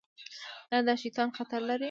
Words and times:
ایا 0.71 0.79
دا 0.87 0.93
شیان 1.01 1.29
خطر 1.37 1.61
لري؟ 1.67 1.79